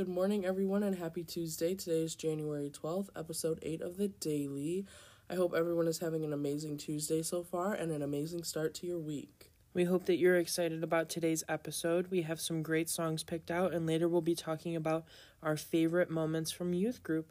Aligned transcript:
Good 0.00 0.08
morning, 0.08 0.46
everyone, 0.46 0.82
and 0.82 0.96
happy 0.96 1.22
Tuesday. 1.22 1.74
Today 1.74 2.00
is 2.00 2.14
January 2.14 2.70
12th, 2.70 3.10
episode 3.14 3.58
8 3.60 3.82
of 3.82 3.98
the 3.98 4.08
Daily. 4.08 4.86
I 5.28 5.34
hope 5.34 5.52
everyone 5.54 5.86
is 5.88 5.98
having 5.98 6.24
an 6.24 6.32
amazing 6.32 6.78
Tuesday 6.78 7.20
so 7.20 7.42
far 7.42 7.74
and 7.74 7.92
an 7.92 8.00
amazing 8.00 8.44
start 8.44 8.72
to 8.76 8.86
your 8.86 8.98
week. 8.98 9.50
We 9.74 9.84
hope 9.84 10.06
that 10.06 10.16
you're 10.16 10.38
excited 10.38 10.82
about 10.82 11.10
today's 11.10 11.44
episode. 11.50 12.06
We 12.10 12.22
have 12.22 12.40
some 12.40 12.62
great 12.62 12.88
songs 12.88 13.22
picked 13.22 13.50
out, 13.50 13.74
and 13.74 13.86
later 13.86 14.08
we'll 14.08 14.22
be 14.22 14.34
talking 14.34 14.74
about 14.74 15.04
our 15.42 15.58
favorite 15.58 16.08
moments 16.08 16.50
from 16.50 16.72
youth 16.72 17.02
group. 17.02 17.30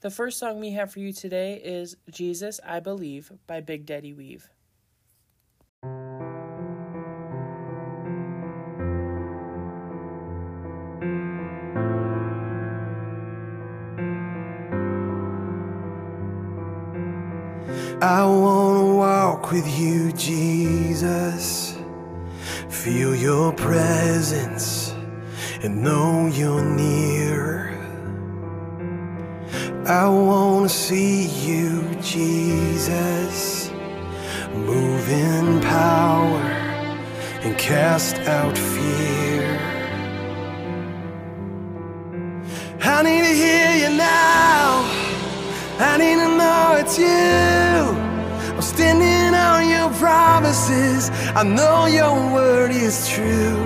The 0.00 0.08
first 0.08 0.38
song 0.38 0.60
we 0.60 0.70
have 0.70 0.90
for 0.90 1.00
you 1.00 1.12
today 1.12 1.60
is 1.62 1.94
Jesus, 2.10 2.58
I 2.64 2.80
Believe 2.80 3.32
by 3.46 3.60
Big 3.60 3.84
Daddy 3.84 4.14
Weave. 4.14 4.48
I 18.02 18.24
wanna 18.24 18.94
walk 18.94 19.52
with 19.52 19.68
you, 19.78 20.10
Jesus. 20.12 21.76
Feel 22.70 23.14
your 23.14 23.52
presence 23.52 24.94
and 25.62 25.82
know 25.82 26.26
you're 26.28 26.64
near. 26.64 27.76
I 29.84 30.08
wanna 30.08 30.70
see 30.70 31.26
you, 31.44 31.82
Jesus. 32.00 33.70
Move 34.54 35.06
in 35.10 35.60
power 35.60 36.40
and 37.42 37.58
cast 37.58 38.16
out 38.20 38.56
fear. 38.56 39.60
I 42.82 43.02
need 43.02 43.24
to 43.24 43.34
hear 43.44 43.90
you 43.90 43.94
now. 43.94 44.88
I 45.78 45.98
need 45.98 46.16
to 46.16 46.28
know 46.38 46.76
it's 46.80 46.98
you. 46.98 47.59
Standing 48.80 49.34
on 49.34 49.68
your 49.68 49.90
promises. 50.00 51.10
I 51.36 51.42
know 51.44 51.84
your 51.86 52.14
word 52.32 52.70
is 52.70 53.06
true. 53.10 53.60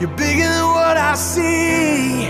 You're 0.00 0.16
bigger 0.24 0.48
than 0.56 0.66
what 0.78 0.96
I 0.96 1.14
see. 1.16 2.26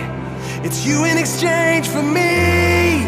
It's 0.66 0.86
you 0.86 1.04
in 1.04 1.18
exchange 1.18 1.86
for 1.94 2.02
me. 2.02 2.20
me. 2.20 3.06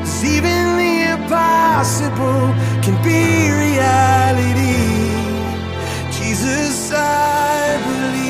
'Cause 0.00 0.24
even 0.36 0.60
the 0.82 0.94
impossible 1.16 2.44
can 2.84 2.96
be 3.08 3.22
reality. 3.64 4.86
Jesus, 6.18 6.76
I 6.92 7.78
believe. 7.88 8.28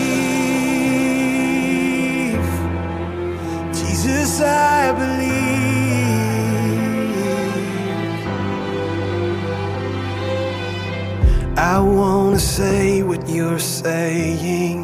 Jesus, 3.81 4.33
I 4.43 4.93
believe. 5.01 5.22
I 11.63 11.79
wanna 11.79 12.41
say 12.41 13.05
what 13.05 13.29
you're 13.29 13.61
saying, 13.61 14.83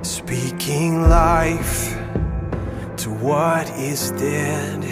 speaking 0.00 1.02
life 1.10 1.94
to 2.96 3.10
what 3.10 3.68
is 3.76 4.12
dead. 4.12 4.82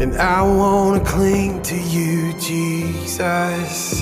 And 0.00 0.16
I 0.16 0.40
wanna 0.40 1.04
cling 1.04 1.60
to 1.64 1.76
you, 1.76 2.32
Jesus, 2.40 4.00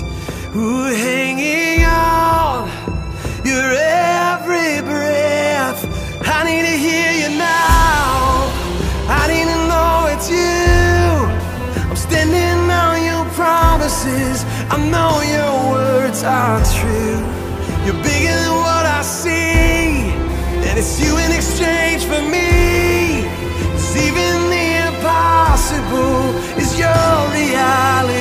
who 0.53 0.85
hanging 0.85 1.83
on 1.83 2.69
your 3.43 3.71
every 3.75 4.81
breath. 4.87 5.83
I 6.25 6.45
need 6.45 6.61
to 6.61 6.77
hear 6.87 7.11
you 7.11 7.37
now. 7.37 7.78
Promises. 13.89 14.45
I 14.69 14.77
know 14.91 15.21
your 15.35 15.71
words 15.71 16.23
are 16.23 16.61
true. 16.77 17.17
You're 17.85 18.01
bigger 18.03 18.35
than 18.45 18.55
what 18.67 18.85
I 18.85 19.01
see, 19.01 20.11
and 20.67 20.77
it's 20.77 20.99
you 21.01 21.17
in 21.17 21.31
exchange 21.31 22.03
for 22.05 22.21
me. 22.21 23.25
'Cause 23.71 23.95
even 23.97 24.49
the 24.53 24.67
impossible 24.87 26.35
is 26.61 26.77
your 26.77 27.13
reality. 27.33 28.18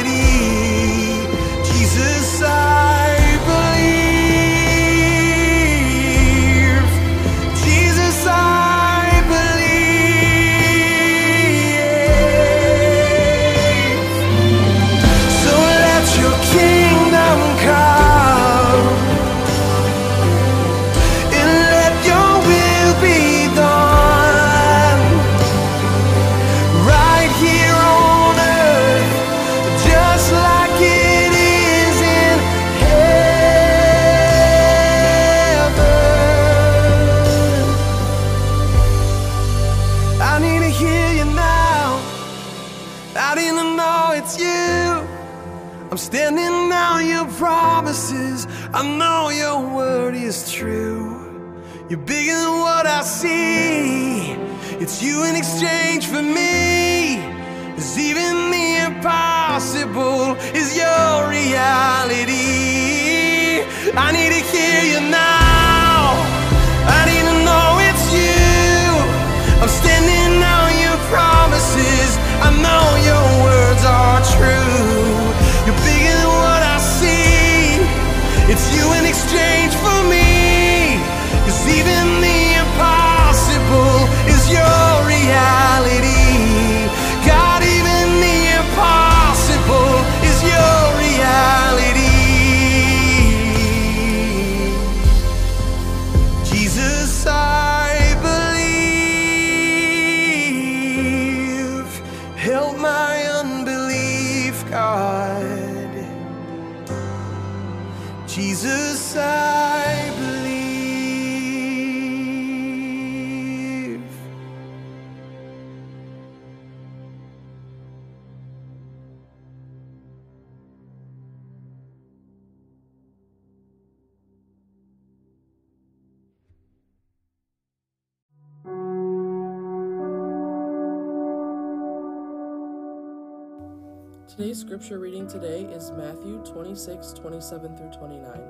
Today's 134.48 134.60
scripture 134.62 134.98
reading 134.98 135.26
today 135.26 135.64
is 135.64 135.90
Matthew 135.90 136.42
26, 136.42 137.12
27 137.12 137.76
through 137.76 137.90
29. 137.90 138.40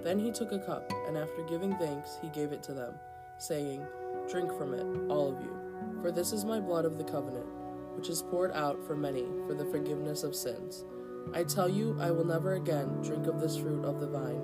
Then 0.00 0.16
he 0.16 0.30
took 0.30 0.52
a 0.52 0.60
cup, 0.60 0.88
and 1.08 1.18
after 1.18 1.42
giving 1.48 1.76
thanks, 1.76 2.18
he 2.22 2.28
gave 2.28 2.52
it 2.52 2.62
to 2.62 2.72
them, 2.72 2.94
saying, 3.36 3.84
Drink 4.30 4.56
from 4.56 4.74
it, 4.74 4.86
all 5.10 5.34
of 5.34 5.40
you, 5.40 5.52
for 6.00 6.12
this 6.12 6.32
is 6.32 6.44
my 6.44 6.60
blood 6.60 6.84
of 6.84 6.98
the 6.98 7.02
covenant, 7.02 7.48
which 7.96 8.08
is 8.08 8.22
poured 8.22 8.52
out 8.52 8.78
for 8.86 8.94
many 8.94 9.24
for 9.48 9.54
the 9.54 9.64
forgiveness 9.64 10.22
of 10.22 10.36
sins. 10.36 10.84
I 11.32 11.42
tell 11.42 11.68
you, 11.68 11.98
I 12.00 12.12
will 12.12 12.24
never 12.24 12.54
again 12.54 13.02
drink 13.02 13.26
of 13.26 13.40
this 13.40 13.56
fruit 13.56 13.84
of 13.84 13.98
the 13.98 14.06
vine 14.06 14.40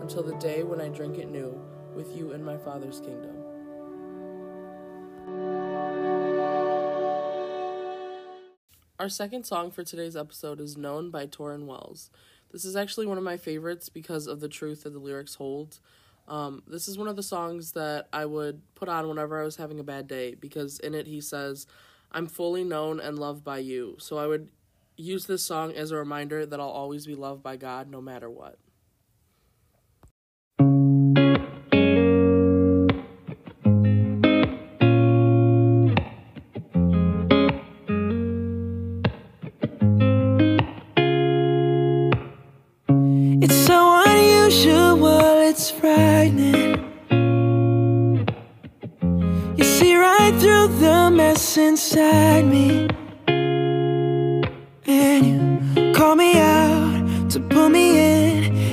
until 0.00 0.24
the 0.24 0.34
day 0.38 0.64
when 0.64 0.80
I 0.80 0.88
drink 0.88 1.18
it 1.18 1.30
new 1.30 1.56
with 1.94 2.16
you 2.16 2.32
in 2.32 2.42
my 2.42 2.56
Father's 2.56 2.98
kingdom. 2.98 3.41
Our 9.02 9.08
second 9.08 9.42
song 9.42 9.72
for 9.72 9.82
today's 9.82 10.16
episode 10.16 10.60
is 10.60 10.76
Known 10.76 11.10
by 11.10 11.26
Tauren 11.26 11.66
Wells. 11.66 12.08
This 12.52 12.64
is 12.64 12.76
actually 12.76 13.06
one 13.06 13.18
of 13.18 13.24
my 13.24 13.36
favorites 13.36 13.88
because 13.88 14.28
of 14.28 14.38
the 14.38 14.48
truth 14.48 14.84
that 14.84 14.92
the 14.92 15.00
lyrics 15.00 15.34
hold. 15.34 15.80
Um, 16.28 16.62
this 16.68 16.86
is 16.86 16.96
one 16.96 17.08
of 17.08 17.16
the 17.16 17.22
songs 17.24 17.72
that 17.72 18.06
I 18.12 18.26
would 18.26 18.62
put 18.76 18.88
on 18.88 19.08
whenever 19.08 19.40
I 19.40 19.44
was 19.44 19.56
having 19.56 19.80
a 19.80 19.82
bad 19.82 20.06
day 20.06 20.36
because 20.36 20.78
in 20.78 20.94
it 20.94 21.08
he 21.08 21.20
says, 21.20 21.66
I'm 22.12 22.28
fully 22.28 22.62
known 22.62 23.00
and 23.00 23.18
loved 23.18 23.42
by 23.42 23.58
you. 23.58 23.96
So 23.98 24.18
I 24.18 24.28
would 24.28 24.48
use 24.96 25.26
this 25.26 25.42
song 25.42 25.72
as 25.72 25.90
a 25.90 25.96
reminder 25.96 26.46
that 26.46 26.60
I'll 26.60 26.68
always 26.68 27.04
be 27.04 27.16
loved 27.16 27.42
by 27.42 27.56
God 27.56 27.90
no 27.90 28.00
matter 28.00 28.30
what. 28.30 28.56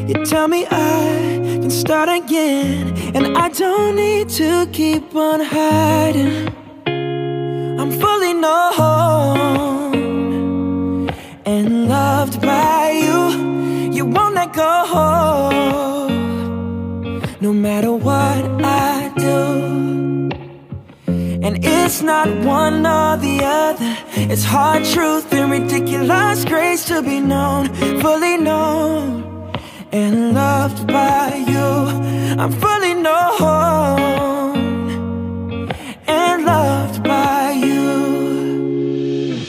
You 0.09 0.25
tell 0.25 0.47
me 0.47 0.65
I 0.65 1.59
can 1.61 1.69
start 1.69 2.09
again. 2.09 2.97
And 3.15 3.37
I 3.37 3.49
don't 3.49 3.95
need 3.95 4.27
to 4.41 4.65
keep 4.73 5.15
on 5.15 5.39
hiding. 5.39 6.47
I'm 7.79 7.91
fully 7.91 8.33
known 8.33 8.79
and 11.45 11.87
loved 11.87 12.41
by 12.41 12.89
you. 13.05 13.91
You 13.93 14.07
won't 14.07 14.33
let 14.33 14.51
go, 14.51 15.49
no 17.39 17.53
matter 17.53 17.93
what 17.93 18.63
I 18.65 19.13
do. 19.15 20.31
And 21.45 21.63
it's 21.63 22.01
not 22.01 22.27
one 22.43 22.83
or 22.83 23.15
the 23.17 23.43
other. 23.43 23.95
It's 24.15 24.43
hard 24.43 24.85
truth 24.85 25.31
and 25.33 25.51
ridiculous 25.51 26.45
grace 26.45 26.85
to 26.85 27.03
be 27.03 27.19
known, 27.19 27.67
fully 28.01 28.37
known 28.37 29.28
and 29.91 30.33
loved 30.33 30.87
by 30.87 31.43
you. 31.47 31.87
I'm 32.39 32.51
fully 32.51 32.93
known 32.93 34.57
and 36.07 36.45
loved 36.45 37.03
by 37.03 37.51
you. 37.51 39.39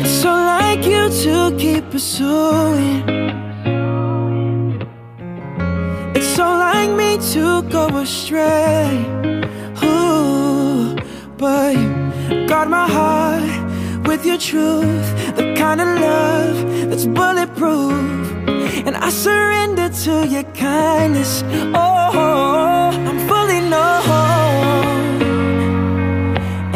It's 0.00 0.10
so 0.10 0.30
like 0.30 0.84
you 0.84 1.08
to 1.22 1.56
keep 1.58 1.90
pursuing. 1.90 3.04
It's 6.14 6.26
so 6.26 6.44
like 6.44 6.90
me 6.90 7.18
to 7.32 7.62
go 7.70 7.86
astray. 7.98 9.04
Ooh, 9.84 10.96
but 11.36 11.76
you 11.76 12.46
guard 12.48 12.68
my 12.68 12.88
heart 12.88 14.06
with 14.06 14.26
your 14.26 14.38
truth, 14.38 15.36
the 15.36 15.54
kind 15.56 15.80
of 15.80 15.88
love 16.00 16.90
that's 16.90 17.06
bulletproof. 17.06 18.37
And 18.86 18.96
I 18.96 19.10
surrender 19.10 19.88
to 20.04 20.26
your 20.26 20.44
kindness. 20.54 21.42
Oh, 21.74 22.90
I'm 23.08 23.18
fully 23.28 23.60
known 23.60 25.22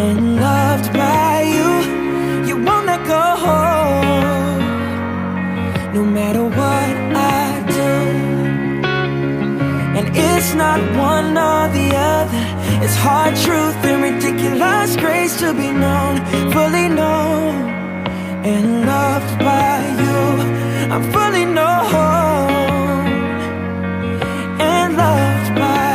and 0.04 0.36
loved 0.36 0.92
by 0.92 1.42
you. 1.56 1.70
You 2.48 2.56
won't 2.66 2.86
let 2.86 3.02
go, 3.06 3.24
no 5.94 6.02
matter 6.04 6.44
what 6.44 6.92
I 7.16 7.62
do. 7.78 7.92
And 9.98 10.06
it's 10.16 10.54
not 10.54 10.80
one 10.96 11.38
or 11.50 11.68
the 11.78 11.88
other. 11.96 12.44
It's 12.84 12.96
hard 12.96 13.36
truth 13.36 13.76
and 13.84 14.02
ridiculous 14.02 14.96
grace 14.96 15.38
to 15.38 15.54
be 15.54 15.70
known, 15.70 16.16
fully 16.52 16.88
known 16.88 17.54
and 18.44 18.84
loved 18.86 19.38
by 19.38 19.78
you. 20.02 20.71
I'm 20.94 21.02
fully 21.10 21.46
known 21.46 21.96
and 24.60 24.94
loved 24.94 25.54
by 25.58 25.91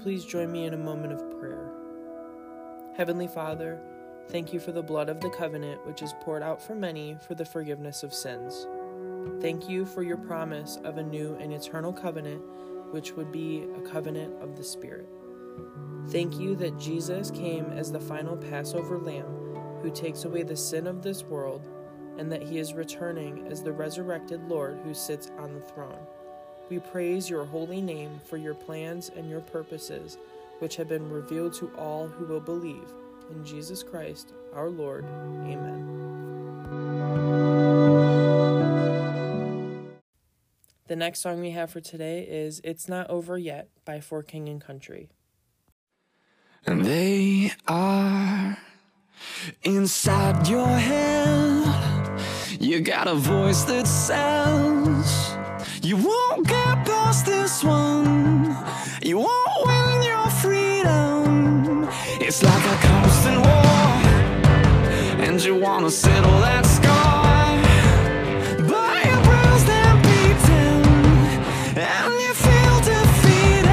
please 0.00 0.24
join 0.24 0.50
me 0.50 0.64
in 0.64 0.74
a 0.74 0.78
moment 0.78 1.12
of 1.12 1.38
prayer? 1.38 1.70
Heavenly 2.96 3.28
Father, 3.28 3.80
thank 4.28 4.52
you 4.52 4.60
for 4.60 4.72
the 4.72 4.82
blood 4.82 5.08
of 5.08 5.20
the 5.20 5.30
covenant 5.30 5.86
which 5.86 6.02
is 6.02 6.14
poured 6.20 6.42
out 6.42 6.62
for 6.62 6.74
many 6.74 7.16
for 7.26 7.34
the 7.34 7.44
forgiveness 7.44 8.02
of 8.02 8.14
sins. 8.14 8.66
Thank 9.40 9.68
you 9.68 9.84
for 9.84 10.02
your 10.02 10.16
promise 10.16 10.78
of 10.84 10.96
a 10.96 11.02
new 11.02 11.34
and 11.34 11.52
eternal 11.52 11.92
covenant, 11.92 12.42
which 12.92 13.12
would 13.12 13.30
be 13.30 13.66
a 13.76 13.80
covenant 13.80 14.42
of 14.42 14.56
the 14.56 14.64
Spirit. 14.64 15.08
Thank 16.08 16.38
you 16.38 16.56
that 16.56 16.78
Jesus 16.78 17.30
came 17.30 17.66
as 17.66 17.92
the 17.92 18.00
final 18.00 18.36
Passover 18.36 18.98
lamb 18.98 19.40
who 19.82 19.90
takes 19.90 20.24
away 20.24 20.42
the 20.42 20.56
sin 20.56 20.86
of 20.86 21.02
this 21.02 21.22
world, 21.22 21.68
and 22.18 22.30
that 22.30 22.42
he 22.42 22.58
is 22.58 22.74
returning 22.74 23.46
as 23.50 23.62
the 23.62 23.72
resurrected 23.72 24.42
Lord 24.48 24.78
who 24.84 24.92
sits 24.92 25.30
on 25.38 25.54
the 25.54 25.60
throne. 25.60 26.06
We 26.70 26.78
praise 26.78 27.28
your 27.28 27.44
holy 27.44 27.82
name 27.82 28.20
for 28.24 28.36
your 28.36 28.54
plans 28.54 29.10
and 29.16 29.28
your 29.28 29.40
purposes, 29.40 30.18
which 30.60 30.76
have 30.76 30.88
been 30.88 31.10
revealed 31.10 31.52
to 31.54 31.68
all 31.76 32.06
who 32.06 32.24
will 32.24 32.38
believe. 32.38 32.92
In 33.32 33.44
Jesus 33.44 33.82
Christ, 33.82 34.32
our 34.54 34.70
Lord. 34.70 35.04
Amen. 35.46 35.98
The 40.86 40.94
next 40.96 41.20
song 41.20 41.40
we 41.40 41.50
have 41.50 41.72
for 41.72 41.80
today 41.80 42.22
is 42.22 42.60
It's 42.62 42.88
Not 42.88 43.10
Over 43.10 43.36
Yet 43.36 43.68
by 43.84 43.98
For 44.00 44.22
King 44.22 44.48
and 44.48 44.60
Country. 44.60 45.08
And 46.66 46.84
they 46.84 47.50
are 47.66 48.58
inside 49.64 50.46
your 50.46 50.68
head. 50.68 52.20
You 52.60 52.80
got 52.80 53.08
a 53.08 53.14
voice 53.14 53.64
that 53.64 53.88
sounds. 53.88 55.49
You 55.82 55.96
won't 55.96 56.46
get 56.46 56.84
past 56.84 57.24
this 57.24 57.64
one. 57.64 58.54
You 59.02 59.18
won't 59.20 59.66
win 59.66 60.02
your 60.02 60.28
freedom. 60.28 61.88
It's 62.20 62.42
like 62.42 62.64
a 62.66 62.76
constant 62.86 63.38
war, 63.38 63.64
and 65.24 65.42
you 65.42 65.54
wanna 65.54 65.90
settle 65.90 66.38
that 66.42 66.66
score. 66.66 67.00
But 68.68 69.04
your 69.06 69.22
brows 69.24 69.64
then 69.64 70.02
beaten 70.02 70.84
And 71.78 72.12
you 72.24 72.34
feel 72.34 72.80
defeated 72.92 73.64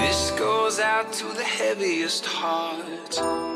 This 0.00 0.30
goes 0.30 0.80
out 0.80 1.12
to 1.12 1.26
the 1.34 1.44
heaviest 1.44 2.24
heart. 2.24 3.55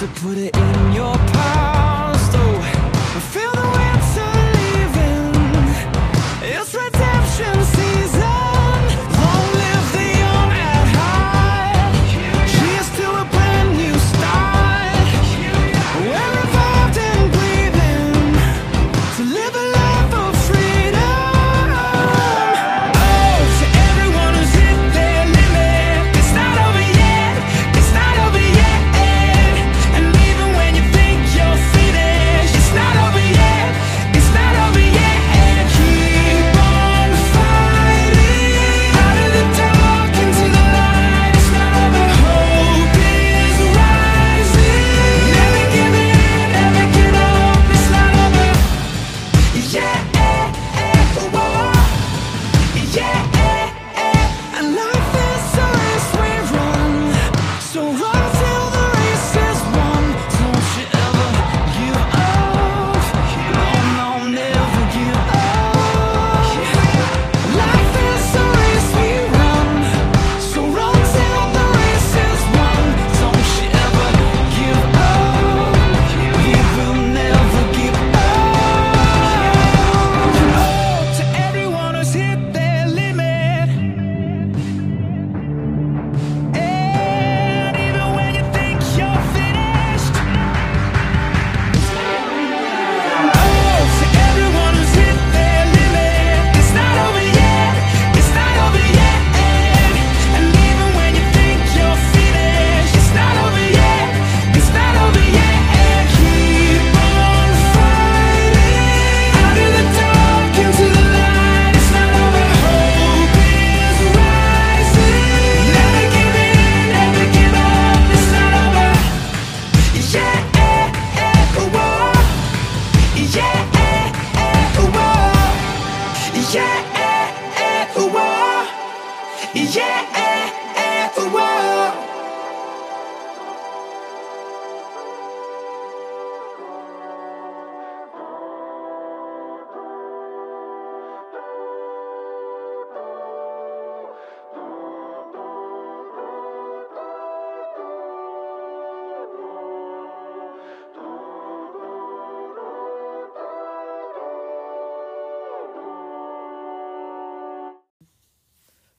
To 0.00 0.06
put 0.22 0.38
it 0.38 0.56
in 0.56 0.92
your 0.94 1.14
past. 1.14 1.39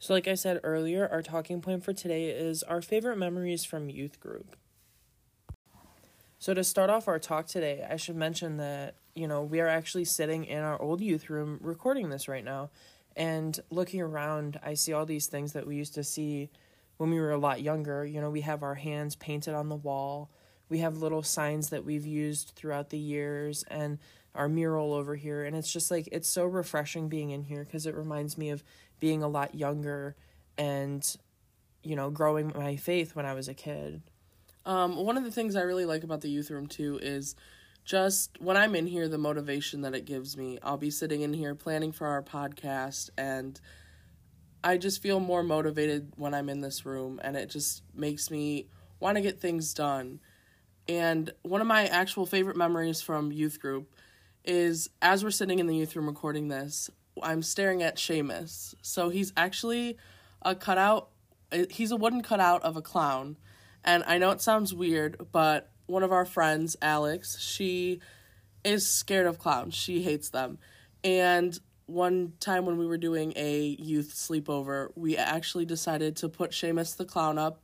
So, 0.02 0.16
like 0.16 0.28
I 0.28 0.34
said 0.34 0.60
earlier, 0.64 1.08
our 1.12 1.22
talking 1.22 1.62
point 1.62 1.84
for 1.84 1.94
today 1.94 2.32
is 2.32 2.64
our 2.64 2.82
favorite 2.82 3.20
memories 3.20 3.64
from 3.64 3.88
youth 3.88 4.20
group. 4.20 4.56
So, 6.40 6.56
to 6.56 6.64
start 6.64 6.90
off 6.90 7.08
our 7.08 7.20
talk 7.20 7.46
today, 7.46 7.86
I 7.88 7.98
should 7.98 8.16
mention 8.16 8.58
that, 8.58 8.96
you 9.14 9.28
know, 9.28 9.44
we 9.44 9.62
are 9.62 9.68
actually 9.68 10.06
sitting 10.06 10.46
in 10.46 10.64
our 10.64 10.82
old 10.82 11.02
youth 11.02 11.30
room 11.30 11.60
recording 11.62 12.10
this 12.10 12.28
right 12.28 12.44
now. 12.44 12.72
And 13.16 13.60
looking 13.70 14.02
around, 14.02 14.60
I 14.64 14.74
see 14.74 14.92
all 14.92 15.06
these 15.06 15.28
things 15.28 15.54
that 15.54 15.68
we 15.68 15.76
used 15.76 15.94
to 15.94 16.04
see 16.04 16.50
when 16.98 17.12
we 17.12 17.20
were 17.20 17.32
a 17.32 17.38
lot 17.38 17.62
younger. 17.62 18.04
You 18.04 18.22
know, 18.22 18.32
we 18.32 18.42
have 18.42 18.64
our 18.64 18.74
hands 18.74 19.16
painted 19.16 19.54
on 19.54 19.70
the 19.70 19.76
wall, 19.76 20.32
we 20.68 20.80
have 20.80 20.98
little 20.98 21.22
signs 21.22 21.70
that 21.70 21.86
we've 21.86 22.08
used 22.08 22.54
throughout 22.56 22.90
the 22.90 22.98
years, 22.98 23.64
and 23.68 24.00
our 24.34 24.50
mural 24.50 24.94
over 24.94 25.16
here. 25.16 25.44
And 25.44 25.56
it's 25.56 25.72
just 25.72 25.92
like, 25.92 26.10
it's 26.12 26.30
so 26.30 26.46
refreshing 26.46 27.10
being 27.10 27.32
in 27.32 27.44
here 27.44 27.64
because 27.64 27.86
it 27.86 27.96
reminds 27.96 28.38
me 28.38 28.50
of 28.50 28.64
being 29.02 29.22
a 29.22 29.28
lot 29.28 29.54
younger 29.54 30.16
and, 30.58 31.18
you 31.84 31.98
know, 31.98 32.10
growing 32.10 32.54
my 32.56 32.78
faith 32.78 33.14
when 33.14 33.26
I 33.26 33.34
was 33.34 33.50
a 33.50 33.54
kid. 33.54 34.02
Um, 34.66 34.96
one 34.96 35.18
of 35.18 35.26
the 35.26 35.32
things 35.32 35.58
I 35.58 35.62
really 35.62 35.86
like 35.86 36.06
about 36.06 36.22
the 36.22 36.30
youth 36.30 36.50
room 36.50 36.68
too 36.68 36.98
is 37.02 37.36
just 37.84 38.40
when 38.40 38.56
I'm 38.56 38.76
in 38.76 38.88
here, 38.88 39.10
the 39.10 39.18
motivation 39.18 39.82
that 39.82 39.96
it 39.96 40.06
gives 40.06 40.38
me. 40.38 40.60
I'll 40.64 40.78
be 40.78 40.92
sitting 40.92 41.22
in 41.22 41.34
here 41.34 41.56
planning 41.56 41.92
for 41.92 42.08
our 42.08 42.22
podcast, 42.22 43.10
and 43.18 43.60
I 44.64 44.78
just 44.78 45.02
feel 45.02 45.20
more 45.20 45.42
motivated 45.42 46.14
when 46.16 46.34
I'm 46.34 46.48
in 46.48 46.62
this 46.62 46.86
room, 46.86 47.20
and 47.24 47.36
it 47.36 47.50
just 47.50 47.82
makes 47.94 48.30
me 48.30 48.68
want 49.00 49.16
to 49.16 49.22
get 49.22 49.40
things 49.40 49.74
done. 49.74 50.20
And 50.88 51.32
one 51.42 51.60
of 51.60 51.68
my 51.68 51.88
actual 51.88 52.28
favorite 52.28 52.56
memories 52.56 53.02
from 53.02 53.32
youth 53.32 53.60
group 53.60 53.96
is 54.46 54.90
as 55.02 55.24
we're 55.24 55.32
sitting 55.32 55.60
in 55.60 55.68
the 55.68 55.76
youth 55.76 55.96
room 55.96 56.08
recording 56.08 56.48
this, 56.48 56.90
I'm 57.22 57.42
staring 57.42 57.84
at 57.84 57.98
Seamus. 57.98 58.76
So 58.82 59.10
he's 59.10 59.34
actually 59.36 59.98
a 60.42 60.56
cutout, 60.56 61.10
he's 61.70 61.92
a 61.92 61.96
wooden 61.96 62.22
cutout 62.22 62.64
of 62.64 62.78
a 62.78 62.82
clown. 62.82 63.38
And 63.84 64.04
I 64.06 64.18
know 64.18 64.32
it 64.32 64.42
sounds 64.42 64.74
weird, 64.74 65.28
but 65.32 65.72
one 65.88 66.04
of 66.04 66.12
our 66.12 66.26
friends, 66.26 66.76
Alex, 66.82 67.40
she 67.40 68.00
is 68.64 68.90
scared 68.90 69.26
of 69.26 69.40
clowns. 69.40 69.74
She 69.74 70.04
hates 70.04 70.30
them. 70.30 70.60
And 71.04 71.60
one 71.88 72.34
time 72.40 72.66
when 72.66 72.78
we 72.78 72.86
were 72.86 72.98
doing 72.98 73.34
a 73.36 73.76
youth 73.80 74.14
sleepover, 74.14 74.90
we 74.96 75.18
actually 75.18 75.66
decided 75.66 76.16
to 76.18 76.30
put 76.30 76.52
Seamus 76.52 76.96
the 76.96 77.06
clown 77.06 77.38
up 77.38 77.62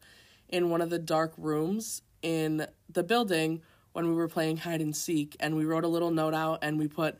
in 0.50 0.70
one 0.70 0.82
of 0.82 0.90
the 0.90 1.00
dark 1.00 1.34
rooms 1.38 2.02
in 2.22 2.68
the 2.90 3.04
building 3.04 3.62
when 3.94 4.08
we 4.08 4.14
were 4.14 4.28
playing 4.28 4.58
hide 4.58 4.82
and 4.82 4.96
seek. 4.96 5.36
And 5.40 5.56
we 5.56 5.66
wrote 5.66 5.84
a 5.84 5.88
little 5.88 6.12
note 6.12 6.34
out 6.34 6.60
and 6.62 6.78
we 6.78 6.88
put, 6.88 7.18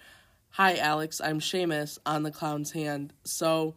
Hi, 0.58 0.78
Alex, 0.78 1.22
I'm 1.22 1.40
Seamus 1.40 2.00
on 2.04 2.24
the 2.24 2.32
clown's 2.32 2.72
hand. 2.72 3.14
So 3.24 3.76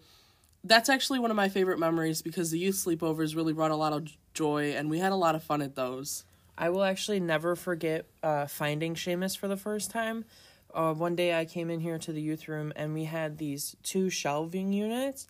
that's 0.64 0.88
actually 0.88 1.18
one 1.18 1.30
of 1.30 1.36
my 1.36 1.50
favorite 1.50 1.78
memories 1.78 2.22
because 2.22 2.50
the 2.50 2.58
youth 2.58 2.76
sleepovers 2.76 3.36
really 3.36 3.52
brought 3.52 3.70
a 3.70 3.76
lot 3.76 3.92
of 3.92 4.08
joy 4.32 4.72
and 4.74 4.88
we 4.88 4.98
had 4.98 5.12
a 5.12 5.16
lot 5.16 5.34
of 5.34 5.42
fun 5.42 5.60
at 5.60 5.74
those. 5.74 6.24
I 6.56 6.70
will 6.70 6.82
actually 6.82 7.20
never 7.20 7.54
forget 7.54 8.06
uh, 8.22 8.46
finding 8.46 8.94
Seamus 8.94 9.36
for 9.36 9.46
the 9.46 9.58
first 9.58 9.90
time. 9.90 10.24
Uh, 10.72 10.94
one 10.94 11.14
day 11.14 11.38
I 11.38 11.44
came 11.44 11.68
in 11.68 11.80
here 11.80 11.98
to 11.98 12.14
the 12.14 12.22
youth 12.22 12.48
room 12.48 12.72
and 12.74 12.94
we 12.94 13.04
had 13.04 13.36
these 13.36 13.76
two 13.82 14.08
shelving 14.08 14.72
units, 14.72 15.26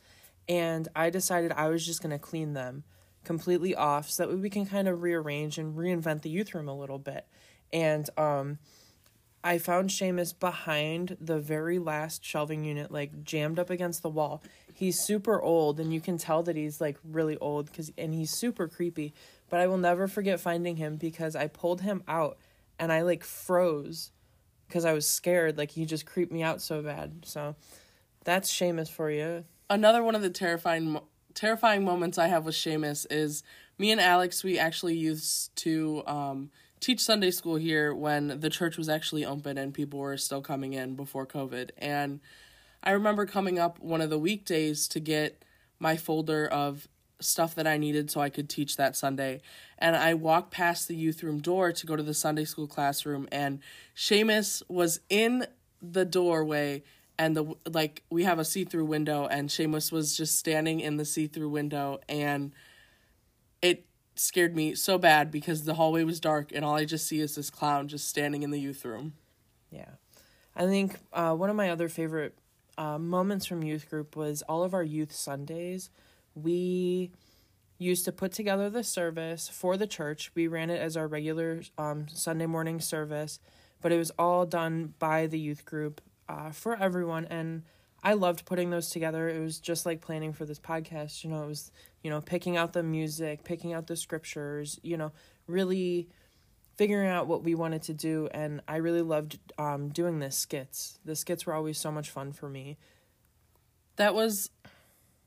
and 0.48 0.86
I 0.94 1.10
decided 1.10 1.50
I 1.50 1.66
was 1.66 1.84
just 1.84 2.00
going 2.00 2.12
to 2.12 2.20
clean 2.20 2.52
them 2.52 2.84
completely 3.24 3.74
off 3.74 4.08
so 4.08 4.24
that 4.24 4.38
we 4.38 4.50
can 4.50 4.66
kind 4.66 4.86
of 4.86 5.02
rearrange 5.02 5.58
and 5.58 5.76
reinvent 5.76 6.22
the 6.22 6.30
youth 6.30 6.54
room 6.54 6.68
a 6.68 6.78
little 6.78 7.00
bit. 7.00 7.26
And 7.72 8.08
um, 8.16 8.58
I 9.42 9.58
found 9.58 9.90
Seamus 9.90 10.38
behind 10.38 11.16
the 11.20 11.38
very 11.38 11.78
last 11.78 12.24
shelving 12.24 12.64
unit, 12.64 12.90
like 12.90 13.24
jammed 13.24 13.58
up 13.58 13.70
against 13.70 14.02
the 14.02 14.10
wall. 14.10 14.42
He's 14.74 15.00
super 15.00 15.40
old, 15.40 15.80
and 15.80 15.92
you 15.92 16.00
can 16.00 16.18
tell 16.18 16.42
that 16.42 16.56
he's 16.56 16.80
like 16.80 16.98
really 17.04 17.38
old 17.38 17.66
because, 17.66 17.90
and 17.96 18.12
he's 18.12 18.30
super 18.30 18.68
creepy. 18.68 19.14
But 19.48 19.60
I 19.60 19.66
will 19.66 19.78
never 19.78 20.08
forget 20.08 20.40
finding 20.40 20.76
him 20.76 20.96
because 20.96 21.34
I 21.34 21.46
pulled 21.46 21.80
him 21.80 22.02
out 22.06 22.38
and 22.78 22.92
I 22.92 23.02
like 23.02 23.24
froze 23.24 24.12
because 24.68 24.84
I 24.84 24.92
was 24.92 25.06
scared. 25.06 25.58
Like 25.58 25.72
he 25.72 25.84
just 25.84 26.06
creeped 26.06 26.32
me 26.32 26.42
out 26.42 26.60
so 26.62 26.82
bad. 26.82 27.24
So 27.24 27.56
that's 28.24 28.52
Seamus 28.52 28.90
for 28.90 29.10
you. 29.10 29.44
Another 29.68 30.02
one 30.02 30.14
of 30.14 30.22
the 30.22 30.30
terrifying 30.30 31.00
terrifying 31.34 31.84
moments 31.84 32.18
I 32.18 32.26
have 32.26 32.44
with 32.44 32.54
Seamus 32.54 33.06
is 33.10 33.42
me 33.78 33.90
and 33.90 34.00
Alex, 34.00 34.44
we 34.44 34.58
actually 34.58 34.96
used 34.96 35.54
to 35.56 36.02
um, 36.06 36.50
teach 36.80 37.00
Sunday 37.00 37.30
school 37.30 37.56
here 37.56 37.94
when 37.94 38.40
the 38.40 38.50
church 38.50 38.76
was 38.76 38.88
actually 38.88 39.24
open 39.24 39.58
and 39.58 39.72
people 39.72 39.98
were 39.98 40.16
still 40.16 40.40
coming 40.40 40.72
in 40.72 40.96
before 40.96 41.26
COVID. 41.26 41.70
And 41.78 42.20
I 42.82 42.92
remember 42.92 43.26
coming 43.26 43.58
up 43.58 43.78
one 43.80 44.00
of 44.00 44.10
the 44.10 44.18
weekdays 44.18 44.88
to 44.88 45.00
get 45.00 45.44
my 45.78 45.96
folder 45.96 46.46
of 46.46 46.88
stuff 47.20 47.54
that 47.54 47.66
I 47.66 47.76
needed 47.76 48.10
so 48.10 48.20
I 48.20 48.30
could 48.30 48.48
teach 48.48 48.76
that 48.76 48.96
Sunday. 48.96 49.42
And 49.78 49.94
I 49.94 50.14
walked 50.14 50.50
past 50.50 50.88
the 50.88 50.96
youth 50.96 51.22
room 51.22 51.40
door 51.40 51.72
to 51.72 51.86
go 51.86 51.96
to 51.96 52.02
the 52.02 52.14
Sunday 52.14 52.44
school 52.46 52.66
classroom, 52.66 53.28
and 53.30 53.60
Seamus 53.94 54.62
was 54.68 55.00
in 55.08 55.46
the 55.82 56.04
doorway. 56.04 56.82
And 57.18 57.36
the 57.36 57.54
like, 57.70 58.02
we 58.08 58.24
have 58.24 58.38
a 58.38 58.44
see 58.44 58.64
through 58.64 58.86
window, 58.86 59.26
and 59.26 59.50
Seamus 59.50 59.92
was 59.92 60.16
just 60.16 60.38
standing 60.38 60.80
in 60.80 60.96
the 60.96 61.04
see 61.04 61.26
through 61.26 61.50
window, 61.50 62.00
and 62.08 62.54
it 63.60 63.84
scared 64.20 64.54
me 64.54 64.74
so 64.74 64.98
bad 64.98 65.30
because 65.30 65.64
the 65.64 65.74
hallway 65.74 66.04
was 66.04 66.20
dark, 66.20 66.52
and 66.54 66.64
all 66.64 66.76
I 66.76 66.84
just 66.84 67.06
see 67.06 67.20
is 67.20 67.34
this 67.34 67.50
clown 67.50 67.88
just 67.88 68.08
standing 68.08 68.42
in 68.42 68.50
the 68.50 68.60
youth 68.60 68.84
room. 68.84 69.14
Yeah. 69.70 69.90
I 70.54 70.66
think 70.66 70.96
uh, 71.12 71.34
one 71.34 71.48
of 71.48 71.56
my 71.56 71.70
other 71.70 71.88
favorite 71.88 72.36
uh, 72.76 72.98
moments 72.98 73.46
from 73.46 73.62
youth 73.62 73.88
group 73.88 74.16
was 74.16 74.42
all 74.42 74.62
of 74.62 74.74
our 74.74 74.82
youth 74.82 75.12
Sundays. 75.12 75.90
We 76.34 77.12
used 77.78 78.04
to 78.04 78.12
put 78.12 78.32
together 78.32 78.68
the 78.68 78.84
service 78.84 79.48
for 79.48 79.76
the 79.76 79.86
church. 79.86 80.30
We 80.34 80.48
ran 80.48 80.70
it 80.70 80.80
as 80.80 80.96
our 80.96 81.08
regular 81.08 81.62
um, 81.78 82.06
Sunday 82.08 82.46
morning 82.46 82.80
service, 82.80 83.40
but 83.80 83.90
it 83.90 83.96
was 83.96 84.10
all 84.18 84.44
done 84.44 84.94
by 84.98 85.26
the 85.26 85.38
youth 85.38 85.64
group 85.64 86.00
uh, 86.28 86.50
for 86.50 86.76
everyone. 86.76 87.24
And 87.26 87.62
I 88.02 88.12
loved 88.14 88.44
putting 88.44 88.70
those 88.70 88.90
together. 88.90 89.28
It 89.28 89.40
was 89.40 89.60
just 89.60 89.86
like 89.86 90.00
planning 90.00 90.32
for 90.32 90.44
this 90.44 90.58
podcast. 90.58 91.24
You 91.24 91.30
know, 91.30 91.42
it 91.44 91.48
was, 91.48 91.70
you 92.02 92.10
know, 92.10 92.20
picking 92.20 92.56
out 92.56 92.72
the 92.72 92.82
music, 92.82 93.44
picking 93.44 93.72
out 93.72 93.86
the 93.86 93.96
scriptures, 93.96 94.78
you 94.82 94.96
know, 94.96 95.12
really 95.46 96.08
figuring 96.76 97.10
out 97.10 97.26
what 97.26 97.42
we 97.42 97.54
wanted 97.54 97.82
to 97.82 97.94
do. 97.94 98.28
And 98.32 98.62
I 98.66 98.76
really 98.76 99.02
loved 99.02 99.38
um, 99.58 99.90
doing 99.90 100.18
the 100.18 100.30
skits. 100.30 100.98
The 101.04 101.14
skits 101.14 101.44
were 101.44 101.54
always 101.54 101.78
so 101.78 101.92
much 101.92 102.10
fun 102.10 102.32
for 102.32 102.48
me. 102.48 102.78
That 103.96 104.14
was 104.14 104.50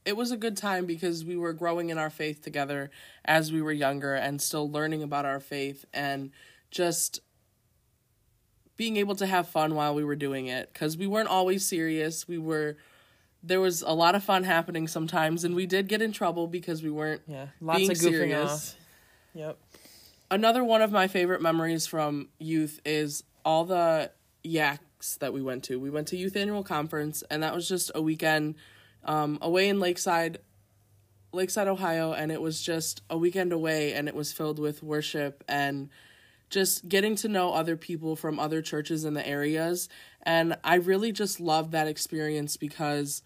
it 0.06 0.18
was 0.18 0.32
a 0.32 0.38
good 0.38 0.58
time 0.58 0.86
because 0.86 1.24
we 1.24 1.38
were 1.38 1.54
growing 1.54 1.90
in 1.90 1.98
our 1.98 2.10
faith 2.10 2.42
together 2.42 2.90
as 3.24 3.52
we 3.52 3.62
were 3.62 3.72
younger 3.72 4.16
and 4.16 4.42
still 4.42 4.70
learning 4.70 5.02
about 5.02 5.26
our 5.26 5.40
faith 5.40 5.86
and 5.94 6.32
just 6.72 7.20
being 8.76 8.98
able 8.98 9.16
to 9.16 9.26
have 9.26 9.48
fun 9.48 9.76
while 9.76 9.96
we 9.96 10.04
were 10.04 10.16
doing 10.16 10.48
it 10.48 10.74
because 10.74 10.98
we 10.98 11.08
weren't 11.08 11.30
always 11.30 11.66
serious 11.66 12.28
we 12.28 12.38
were 12.38 12.76
there 13.46 13.60
was 13.60 13.82
a 13.82 13.92
lot 13.94 14.16
of 14.16 14.24
fun 14.24 14.44
happening 14.46 14.88
sometimes 14.88 15.44
and 15.44 15.54
we 15.54 15.66
did 15.66 15.88
get 15.90 16.02
in 16.02 16.12
trouble 16.14 16.48
because 16.48 16.82
we 16.82 16.90
weren't 16.90 17.22
Yeah, 17.28 17.48
lots 17.60 17.78
being 17.80 17.92
of 17.92 17.98
goofing 17.98 18.10
serious. 18.12 18.52
off. 18.52 18.76
Yep. 19.36 19.58
another 20.32 20.64
one 20.64 20.82
of 20.82 20.92
my 20.92 21.08
favorite 21.08 21.42
memories 21.42 21.86
from 21.86 22.30
youth 22.40 22.80
is 22.86 23.24
all 23.44 23.66
the 23.66 24.12
YACs 24.46 25.18
that 25.20 25.34
we 25.34 25.42
went 25.42 25.64
to. 25.66 25.80
We 25.80 25.90
went 25.90 26.08
to 26.10 26.18
youth 26.18 26.36
annual 26.38 26.64
conference, 26.64 27.24
and 27.30 27.44
that 27.44 27.54
was 27.54 27.68
just 27.68 27.92
a 27.94 28.02
weekend 28.02 28.56
um, 29.04 29.38
away 29.42 29.68
in 29.68 29.80
Lakeside, 29.80 30.38
Lakeside, 31.34 31.68
Ohio, 31.68 32.14
and 32.14 32.32
it 32.32 32.42
was 32.42 32.62
just 32.62 33.02
a 33.10 33.18
weekend 33.18 33.52
away, 33.52 33.94
and 33.94 34.08
it 34.08 34.16
was 34.16 34.32
filled 34.32 34.60
with 34.60 34.82
worship 34.84 35.44
and 35.48 35.90
just 36.50 36.88
getting 36.88 37.16
to 37.16 37.28
know 37.28 37.52
other 37.54 37.76
people 37.76 38.16
from 38.16 38.40
other 38.40 38.62
churches 38.62 39.04
in 39.04 39.14
the 39.16 39.28
areas. 39.28 39.90
And 40.24 40.58
I 40.64 40.76
really 40.76 41.12
just 41.12 41.40
loved 41.40 41.72
that 41.72 41.88
experience 41.88 42.58
because 42.58 43.22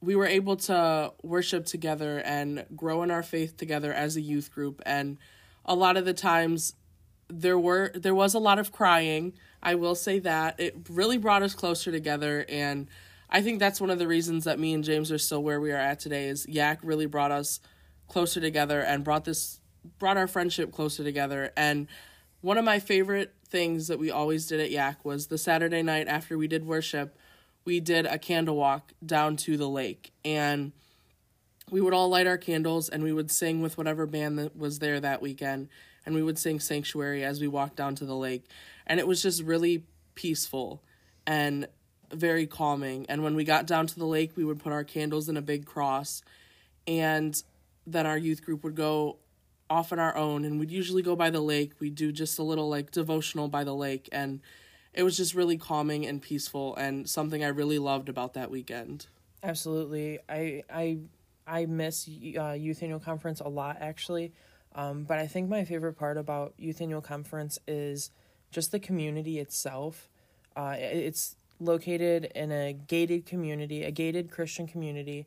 we 0.00 0.16
were 0.16 0.26
able 0.26 0.56
to 0.56 1.12
worship 1.22 1.66
together 1.66 2.18
and 2.24 2.64
grow 2.74 3.02
in 3.02 3.10
our 3.10 3.22
faith 3.22 3.56
together 3.56 3.92
as 3.92 4.16
a 4.16 4.20
youth 4.20 4.50
group. 4.52 4.82
And 4.86 5.18
a 5.64 5.74
lot 5.74 5.96
of 5.96 6.04
the 6.04 6.14
times 6.14 6.74
there 7.28 7.58
were 7.58 7.92
there 7.94 8.14
was 8.14 8.34
a 8.34 8.38
lot 8.38 8.58
of 8.58 8.72
crying. 8.72 9.34
I 9.62 9.74
will 9.76 9.94
say 9.94 10.18
that. 10.20 10.58
It 10.58 10.88
really 10.88 11.18
brought 11.18 11.42
us 11.42 11.54
closer 11.54 11.92
together. 11.92 12.44
And 12.48 12.88
i 13.32 13.40
think 13.40 13.60
that's 13.60 13.80
one 13.80 13.90
of 13.90 14.00
the 14.00 14.08
reasons 14.08 14.42
that 14.42 14.58
me 14.58 14.74
and 14.74 14.82
james 14.82 15.12
are 15.12 15.18
still 15.18 15.40
where 15.40 15.60
we 15.60 15.70
are 15.70 15.76
at 15.76 16.00
today 16.00 16.26
is 16.26 16.46
YAC 16.46 16.78
really 16.82 17.06
brought 17.06 17.30
us 17.30 17.60
closer 18.08 18.40
together 18.40 18.80
and 18.80 19.04
brought 19.04 19.24
this 19.24 19.60
brought 19.98 20.16
our 20.16 20.26
friendship 20.26 20.72
closer 20.72 21.02
together. 21.02 21.52
And 21.56 21.86
one 22.40 22.58
of 22.58 22.64
my 22.64 22.78
favorite 22.78 23.34
things 23.50 23.88
that 23.88 23.98
we 23.98 24.10
always 24.10 24.46
did 24.46 24.60
at 24.60 24.70
YAC 24.70 24.96
was 25.04 25.26
the 25.26 25.38
saturday 25.38 25.82
night 25.82 26.08
after 26.08 26.38
we 26.38 26.46
did 26.46 26.64
worship 26.64 27.16
we 27.64 27.80
did 27.80 28.06
a 28.06 28.18
candle 28.18 28.56
walk 28.56 28.92
down 29.04 29.36
to 29.36 29.56
the 29.56 29.68
lake. 29.68 30.12
And 30.24 30.72
we 31.70 31.80
would 31.80 31.94
all 31.94 32.08
light 32.08 32.26
our 32.26 32.38
candles 32.38 32.88
and 32.88 33.02
we 33.02 33.12
would 33.12 33.30
sing 33.30 33.60
with 33.60 33.78
whatever 33.78 34.06
band 34.06 34.38
that 34.38 34.56
was 34.56 34.78
there 34.78 34.98
that 35.00 35.22
weekend. 35.22 35.68
And 36.04 36.14
we 36.14 36.22
would 36.22 36.38
sing 36.38 36.58
sanctuary 36.58 37.22
as 37.22 37.40
we 37.40 37.48
walked 37.48 37.76
down 37.76 37.94
to 37.96 38.04
the 38.04 38.16
lake. 38.16 38.44
And 38.86 38.98
it 38.98 39.06
was 39.06 39.22
just 39.22 39.42
really 39.42 39.84
peaceful 40.14 40.82
and 41.26 41.68
very 42.12 42.46
calming. 42.46 43.06
And 43.08 43.22
when 43.22 43.34
we 43.34 43.44
got 43.44 43.66
down 43.66 43.86
to 43.86 43.98
the 43.98 44.06
lake 44.06 44.32
we 44.36 44.44
would 44.44 44.58
put 44.58 44.72
our 44.72 44.84
candles 44.84 45.28
in 45.28 45.36
a 45.36 45.42
big 45.42 45.66
cross. 45.66 46.22
And 46.86 47.40
then 47.86 48.06
our 48.06 48.18
youth 48.18 48.44
group 48.44 48.64
would 48.64 48.74
go 48.74 49.18
off 49.70 49.92
on 49.92 49.98
our 49.98 50.16
own 50.16 50.44
and 50.44 50.58
we'd 50.58 50.70
usually 50.70 51.02
go 51.02 51.16
by 51.16 51.30
the 51.30 51.40
lake 51.40 51.72
we'd 51.78 51.94
do 51.94 52.10
just 52.12 52.38
a 52.38 52.42
little 52.42 52.68
like 52.68 52.90
devotional 52.90 53.48
by 53.48 53.64
the 53.64 53.74
lake 53.74 54.08
and 54.10 54.40
it 54.92 55.04
was 55.04 55.16
just 55.16 55.34
really 55.34 55.56
calming 55.56 56.04
and 56.04 56.20
peaceful 56.20 56.74
and 56.76 57.08
something 57.08 57.44
i 57.44 57.48
really 57.48 57.78
loved 57.78 58.08
about 58.08 58.34
that 58.34 58.50
weekend 58.50 59.06
Absolutely. 59.42 60.18
I 60.28 60.62
I 60.70 60.98
I 61.46 61.66
miss 61.66 62.08
uh, 62.38 62.52
youth 62.52 62.82
annual 62.82 63.00
conference 63.00 63.40
a 63.40 63.48
lot 63.48 63.78
actually. 63.80 64.32
Um, 64.74 65.04
but 65.04 65.18
I 65.18 65.26
think 65.26 65.48
my 65.48 65.64
favorite 65.64 65.94
part 65.94 66.16
about 66.16 66.54
youth 66.56 66.80
annual 66.80 67.00
conference 67.00 67.58
is 67.66 68.10
just 68.50 68.70
the 68.70 68.78
community 68.78 69.38
itself. 69.38 70.08
Uh, 70.54 70.76
it's 70.78 71.34
located 71.58 72.30
in 72.34 72.52
a 72.52 72.72
gated 72.72 73.26
community, 73.26 73.82
a 73.82 73.90
gated 73.90 74.30
Christian 74.30 74.66
community. 74.66 75.26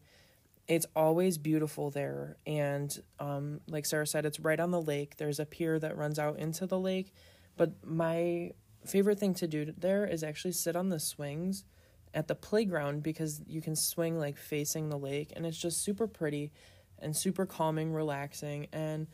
It's 0.67 0.86
always 0.95 1.38
beautiful 1.38 1.89
there, 1.89 2.38
and 2.47 2.97
um, 3.19 3.60
like 3.67 3.86
Sarah 3.86 4.08
said, 4.08 4.26
it's 4.26 4.39
right 4.39 4.60
on 4.60 4.71
the 4.71 4.82
lake. 4.82 5.17
There's 5.17 5.39
a 5.39 5.45
pier 5.45 5.78
that 5.80 5.97
runs 5.97 6.17
out 6.17 6.39
into 6.39 6.65
the 6.65 6.80
lake. 6.80 7.13
But 7.58 7.86
my 7.86 8.52
favorite 8.86 9.19
thing 9.19 9.34
to 9.36 9.47
do 9.47 9.73
there 9.78 10.06
is 10.06 10.23
actually 10.23 10.54
sit 10.54 10.76
on 10.76 10.89
the 10.89 10.99
swings 10.99 11.65
at 12.13 12.28
the 12.28 12.36
playground 12.36 13.04
because 13.04 13.41
you 13.47 13.62
can 13.62 13.76
swing 13.76 14.17
like 14.19 14.38
facing 14.38 14.89
the 14.89 14.97
lake 14.97 15.32
and 15.36 15.45
it's 15.45 15.58
just 15.58 15.84
super 15.84 16.08
pretty 16.08 16.52
and 16.99 17.15
super 17.15 17.45
calming, 17.45 17.91
relaxing 17.91 18.67
and 18.71 19.08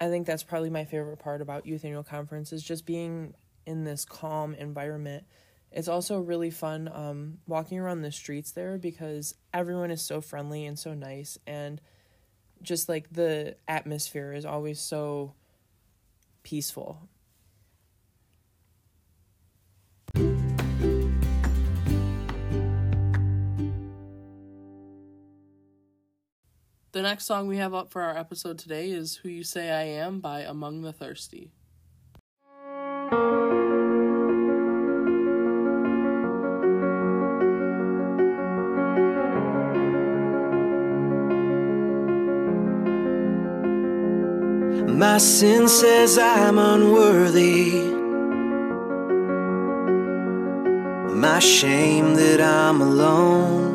I 0.00 0.08
think 0.08 0.26
that's 0.26 0.42
probably 0.42 0.70
my 0.70 0.84
favorite 0.84 1.18
part 1.18 1.40
about 1.40 1.66
youth 1.66 1.84
annual 1.84 2.02
conference 2.02 2.52
is 2.52 2.62
just 2.62 2.86
being 2.86 3.34
in 3.66 3.84
this 3.84 4.04
calm 4.04 4.54
environment. 4.54 5.24
It's 5.72 5.88
also 5.88 6.20
really 6.20 6.50
fun 6.50 6.90
um, 6.92 7.38
walking 7.46 7.78
around 7.78 8.02
the 8.02 8.12
streets 8.12 8.52
there 8.52 8.76
because 8.76 9.34
everyone 9.54 9.90
is 9.90 10.02
so 10.02 10.20
friendly 10.20 10.66
and 10.66 10.78
so 10.78 10.92
nice 10.92 11.38
and 11.46 11.80
just 12.60 12.88
like 12.88 13.10
the 13.10 13.56
atmosphere 13.66 14.32
is 14.34 14.44
always 14.44 14.80
so 14.80 15.34
peaceful. 16.42 17.08
The 26.92 27.00
next 27.00 27.24
song 27.24 27.46
we 27.46 27.56
have 27.56 27.72
up 27.72 27.90
for 27.90 28.02
our 28.02 28.14
episode 28.16 28.58
today 28.58 28.90
is 28.90 29.16
Who 29.16 29.30
You 29.30 29.44
Say 29.44 29.70
I 29.70 29.84
Am 29.84 30.20
by 30.20 30.40
Among 30.40 30.82
the 30.82 30.92
Thirsty. 30.92 31.50
My 45.02 45.18
sin 45.18 45.66
says 45.66 46.16
I'm 46.16 46.58
unworthy. 46.58 47.72
My 51.26 51.40
shame 51.40 52.14
that 52.14 52.40
I'm 52.40 52.80
alone. 52.80 53.74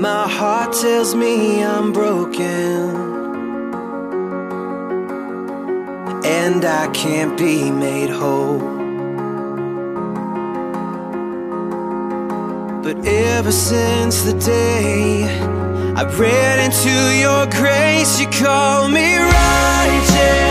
My 0.00 0.28
heart 0.28 0.72
tells 0.72 1.16
me 1.16 1.64
I'm 1.64 1.92
broken. 1.92 2.94
And 6.24 6.64
I 6.64 6.86
can't 6.92 7.36
be 7.36 7.72
made 7.72 8.10
whole. 8.10 8.60
But 12.84 13.04
ever 13.04 13.50
since 13.50 14.22
the 14.22 14.34
day 14.34 15.67
I 16.00 16.04
read 16.16 16.60
into 16.60 16.94
your 17.18 17.46
grace, 17.60 18.20
you 18.20 18.28
call 18.28 18.86
me 18.86 19.16
righteous, 19.16 20.47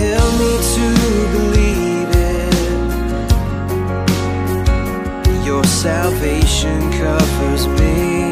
me 0.00 0.58
to 0.74 0.86
believe 1.36 2.10
it. 2.12 2.54
Your 5.44 5.64
salvation 5.64 6.90
covers 6.92 7.66
me. 7.78 8.29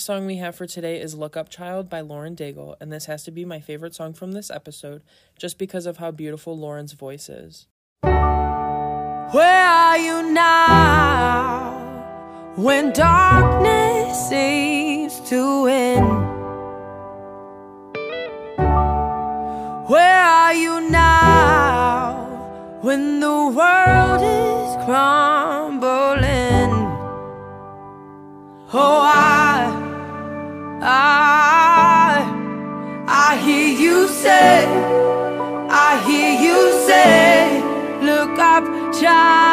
Next 0.00 0.06
song 0.06 0.24
we 0.24 0.36
have 0.36 0.56
for 0.56 0.64
today 0.66 0.98
is 0.98 1.14
Look 1.14 1.36
Up 1.36 1.50
Child 1.50 1.90
by 1.90 2.00
Lauren 2.00 2.34
Daigle, 2.34 2.74
and 2.80 2.90
this 2.90 3.04
has 3.04 3.22
to 3.24 3.30
be 3.30 3.44
my 3.44 3.60
favorite 3.60 3.94
song 3.94 4.14
from 4.14 4.32
this 4.32 4.50
episode 4.50 5.02
just 5.38 5.58
because 5.58 5.84
of 5.84 5.98
how 5.98 6.10
beautiful 6.10 6.56
Lauren's 6.56 6.94
voice 6.94 7.28
is. 7.28 7.66
Where 8.00 9.66
are 9.66 9.98
you 9.98 10.32
now 10.32 11.74
when 12.56 12.94
darkness 12.94 14.26
seems 14.26 15.20
to 15.28 15.64
win? 15.64 16.02
Where 19.86 20.24
are 20.24 20.54
you 20.54 20.80
now 20.88 22.78
when 22.80 23.20
the 23.20 23.28
world 23.28 24.22
is 24.22 24.84
crumbling? 24.86 25.60
Oh, 28.72 28.99
I, 31.02 32.22
I 33.08 33.36
hear 33.38 33.68
you 33.68 34.06
say, 34.06 34.66
I 35.70 35.90
hear 36.06 36.32
you 36.46 36.72
say, 36.86 37.62
look 38.04 38.38
up, 38.38 38.64
child. 39.00 39.49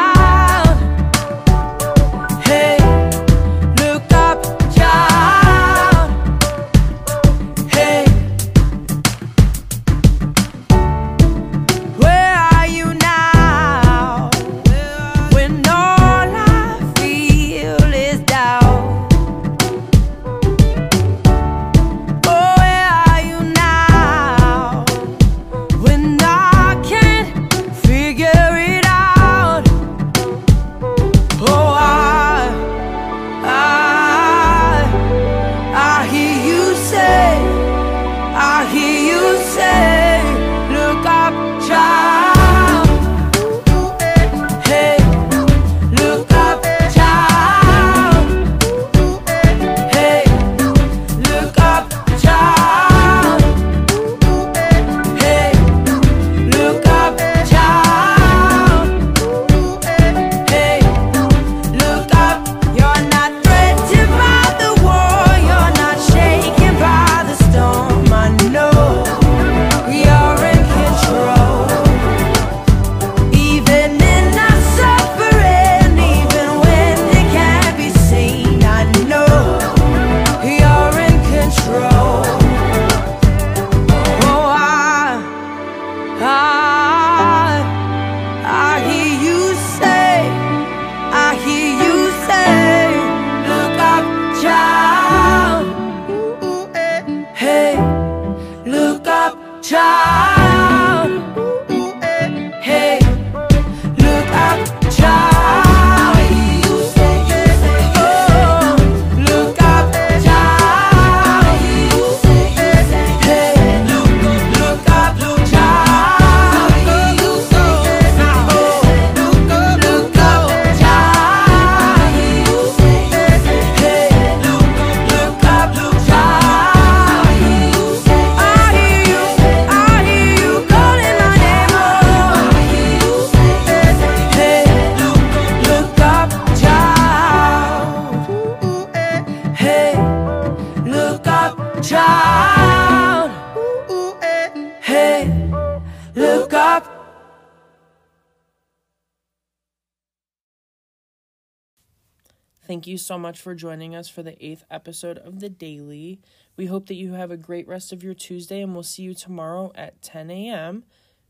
Thank 152.68 152.86
you 152.86 152.98
so 152.98 153.18
much 153.18 153.40
for 153.40 153.56
joining 153.56 153.96
us 153.96 154.10
for 154.10 154.22
the 154.24 154.36
eighth 154.46 154.66
episode 154.70 155.18
of 155.20 155.40
The 155.40 155.48
Daily. 155.50 156.20
We 156.58 156.66
hope 156.66 156.88
that 156.88 156.96
you 156.96 157.14
have 157.14 157.32
a 157.32 157.38
great 157.38 157.66
rest 157.68 157.94
of 157.94 158.04
your 158.04 158.14
Tuesday, 158.14 158.62
and 158.62 158.74
we'll 158.74 158.84
see 158.84 159.04
you 159.04 159.14
tomorrow 159.14 159.72
at 159.74 160.02
10 160.02 160.30
a.m. 160.30 160.84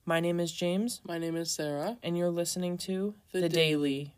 My 0.03 0.19
name 0.19 0.39
is 0.39 0.51
James, 0.51 0.99
My 1.05 1.17
name 1.19 1.35
is 1.35 1.51
Sarah. 1.51 1.97
and 2.01 2.17
you're 2.17 2.31
listening 2.31 2.77
to 2.79 3.13
The 3.33 3.41
The, 3.41 3.49
Daily. 3.49 3.65
Daily. 4.05 4.13